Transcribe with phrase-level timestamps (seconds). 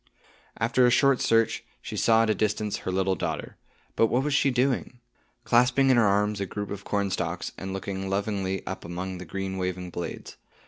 [0.57, 3.57] After a short search, she saw at a distance her little daughter.
[3.95, 4.99] But what was she doing?
[5.43, 9.59] Clasping in her arms a group of cornstalks, and looking lovingly up among the green
[9.59, 10.37] waving blades.